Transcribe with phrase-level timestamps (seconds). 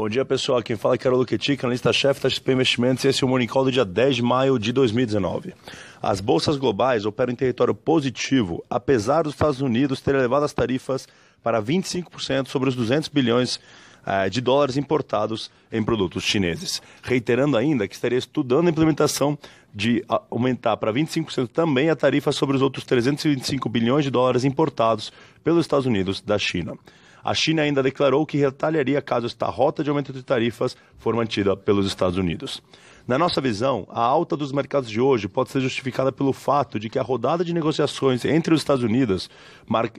[0.00, 0.62] Bom dia, pessoal.
[0.62, 3.70] Quem fala é Carol Luquetic, analista-chefe da XP Investimentos, esse é o Morning Call do
[3.70, 5.52] dia 10 de maio de 2019.
[6.00, 11.06] As bolsas globais operam em território positivo, apesar dos Estados Unidos terem elevado as tarifas
[11.42, 13.60] para 25% sobre os 200 bilhões
[14.06, 16.80] eh, de dólares importados em produtos chineses.
[17.02, 19.38] Reiterando ainda que estaria estudando a implementação
[19.74, 25.12] de aumentar para 25% também a tarifa sobre os outros 325 bilhões de dólares importados
[25.44, 26.78] pelos Estados Unidos da China.
[27.22, 31.56] A China ainda declarou que retalharia caso esta rota de aumento de tarifas for mantida
[31.56, 32.62] pelos Estados Unidos.
[33.06, 36.88] Na nossa visão, a alta dos mercados de hoje pode ser justificada pelo fato de
[36.88, 39.28] que a rodada de negociações entre os Estados Unidos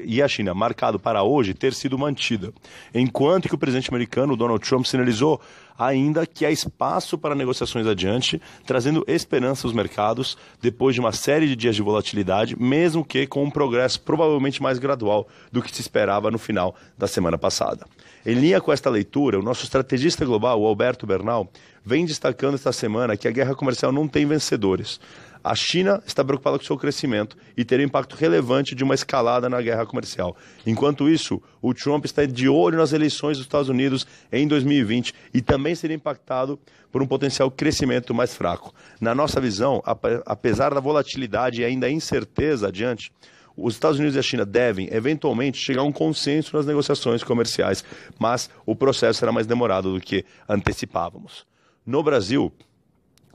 [0.04, 2.54] e a China, marcado para hoje, ter sido mantida,
[2.94, 5.41] enquanto que o presidente americano Donald Trump sinalizou
[5.77, 11.48] ainda que há espaço para negociações adiante, trazendo esperança aos mercados depois de uma série
[11.48, 15.82] de dias de volatilidade, mesmo que com um progresso provavelmente mais gradual do que se
[15.82, 17.86] esperava no final da semana passada.
[18.24, 21.49] Em linha com esta leitura, o nosso estrategista global, Alberto Bernal,
[21.84, 24.99] vem destacando esta semana que a guerra comercial não tem vencedores.
[25.43, 29.49] A China está preocupada com seu crescimento e terá um impacto relevante de uma escalada
[29.49, 30.37] na guerra comercial.
[30.68, 35.41] Enquanto isso, o Trump está de olho nas eleições dos Estados Unidos em 2020 e
[35.41, 36.59] também será impactado
[36.91, 38.71] por um potencial crescimento mais fraco.
[38.99, 39.82] Na nossa visão,
[40.27, 43.12] apesar da volatilidade e ainda incerteza adiante,
[43.57, 47.84] os Estados Unidos e a China devem, eventualmente, chegar a um consenso nas negociações comerciais,
[48.20, 51.49] mas o processo será mais demorado do que antecipávamos.
[51.85, 52.54] No Brasil,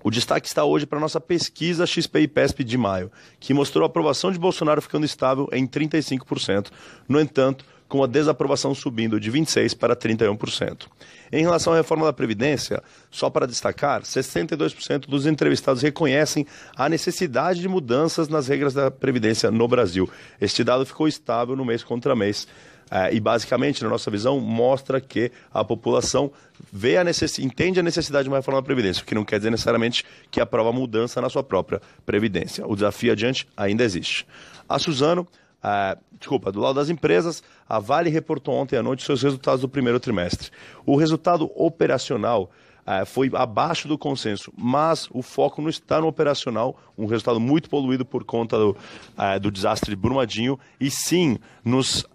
[0.05, 3.87] o destaque está hoje para nossa pesquisa XP e PESP de maio, que mostrou a
[3.87, 6.71] aprovação de Bolsonaro ficando estável em 35%.
[7.09, 10.87] No entanto, com a desaprovação subindo de 26% para 31%.
[11.33, 17.61] Em relação à reforma da Previdência, só para destacar, 62% dos entrevistados reconhecem a necessidade
[17.61, 20.09] de mudanças nas regras da Previdência no Brasil.
[20.41, 22.47] Este dado ficou estável no mês contra mês.
[22.89, 26.31] É, e basicamente, na nossa visão, mostra que a população
[26.73, 27.05] vê a
[27.41, 30.41] entende a necessidade de uma reforma da Previdência, o que não quer dizer necessariamente que
[30.41, 32.65] aprova mudança na sua própria Previdência.
[32.65, 34.25] O desafio adiante ainda existe.
[34.69, 35.27] A Suzano
[35.63, 39.69] ah, desculpa, do lado das empresas, a Vale reportou ontem à noite seus resultados do
[39.69, 40.51] primeiro trimestre.
[40.85, 42.51] O resultado operacional
[42.85, 47.69] ah, foi abaixo do consenso, mas o foco não está no operacional, um resultado muito
[47.69, 48.77] poluído por conta do,
[49.17, 52.07] ah, do desastre de Brumadinho, e sim nos,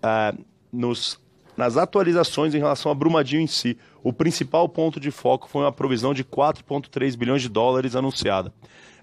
[0.71, 1.19] nos
[1.61, 3.77] nas atualizações em relação a Brumadinho em si.
[4.01, 8.51] O principal ponto de foco foi uma provisão de 4,3 bilhões de dólares anunciada.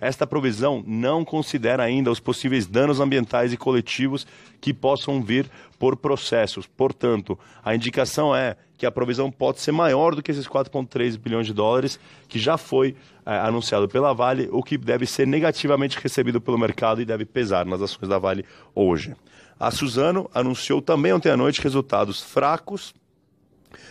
[0.01, 4.27] Esta provisão não considera ainda os possíveis danos ambientais e coletivos
[4.61, 5.49] que possam vir
[5.79, 6.67] por processos.
[6.67, 11.47] Portanto, a indicação é que a provisão pode ser maior do que esses 4,3 bilhões
[11.47, 12.95] de dólares que já foi
[13.27, 17.67] é, anunciado pela Vale, o que deve ser negativamente recebido pelo mercado e deve pesar
[17.67, 18.45] nas ações da Vale
[18.75, 19.15] hoje.
[19.59, 22.95] A Suzano anunciou também ontem à noite resultados fracos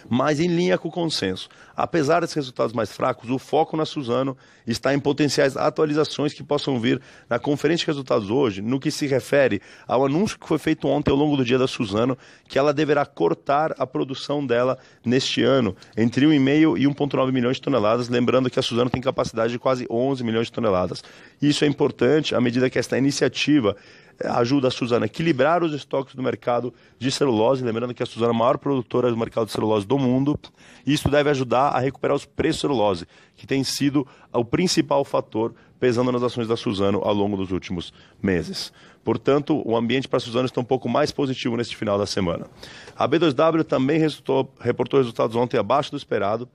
[0.09, 1.49] mas em linha com o consenso.
[1.75, 6.79] Apesar desses resultados mais fracos, o foco na Suzano está em potenciais atualizações que possam
[6.79, 6.99] vir
[7.29, 11.11] na conferência de resultados hoje, no que se refere ao anúncio que foi feito ontem
[11.11, 12.17] ao longo do dia da Suzano,
[12.47, 17.61] que ela deverá cortar a produção dela neste ano entre 1,5 e 1,9 milhões de
[17.61, 21.03] toneladas, lembrando que a Suzano tem capacidade de quase 11 milhões de toneladas.
[21.41, 23.75] Isso é importante à medida que esta iniciativa
[24.23, 28.31] ajuda a Suzano a equilibrar os estoques do mercado de celulose, lembrando que a Suzano
[28.31, 30.39] é a maior produtora do mercado de celulose do mundo,
[30.85, 35.53] isso deve ajudar a recuperar os preços de celulose, que tem sido o principal fator
[35.79, 38.71] pesando nas ações da Suzano ao longo dos últimos meses.
[39.03, 42.47] Portanto, o ambiente para a Suzano está um pouco mais positivo neste final da semana.
[42.95, 46.49] A B2W também resultou, reportou resultados ontem abaixo do esperado,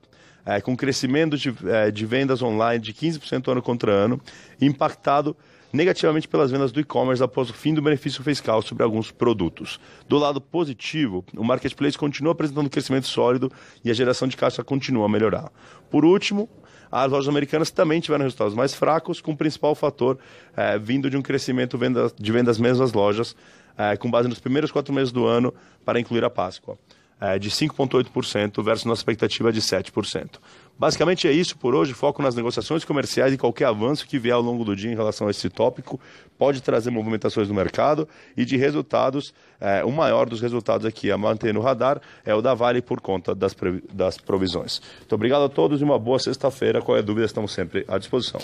[0.45, 4.21] é, com crescimento de, é, de vendas online de 15% ano contra ano,
[4.61, 5.35] impactado
[5.73, 9.79] negativamente pelas vendas do e-commerce após o fim do benefício fiscal sobre alguns produtos.
[10.07, 13.51] Do lado positivo, o marketplace continua apresentando crescimento sólido
[13.83, 15.51] e a geração de caixa continua a melhorar.
[15.89, 16.47] Por último,
[16.91, 20.19] as lojas americanas também tiveram resultados mais fracos, com o principal fator
[20.55, 21.75] é, vindo de um crescimento
[22.19, 23.35] de vendas mesmo das lojas,
[23.75, 25.51] é, com base nos primeiros quatro meses do ano,
[25.83, 26.77] para incluir a Páscoa
[27.19, 30.39] é, de 5,8% versus nossa expectativa de 7%.
[30.77, 31.93] Basicamente é isso por hoje.
[31.93, 35.27] Foco nas negociações comerciais e qualquer avanço que vier ao longo do dia em relação
[35.27, 35.99] a esse tópico
[36.37, 39.33] pode trazer movimentações no mercado e de resultados.
[39.61, 42.99] É, o maior dos resultados aqui a manter no radar é o da Vale por
[42.99, 43.55] conta das,
[43.93, 44.81] das provisões.
[44.99, 46.81] Muito obrigado a todos e uma boa sexta-feira.
[46.81, 48.41] Qualquer dúvida, estamos sempre à disposição.